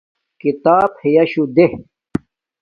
[0.39, 1.65] کھیتاپ ہیشو دے